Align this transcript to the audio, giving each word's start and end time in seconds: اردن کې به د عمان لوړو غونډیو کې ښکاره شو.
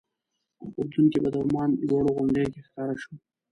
اردن 0.79 1.05
کې 1.11 1.19
به 1.23 1.29
د 1.33 1.35
عمان 1.45 1.69
لوړو 1.87 2.09
غونډیو 2.17 2.51
کې 2.53 2.61
ښکاره 2.67 2.95
شو. 3.01 3.11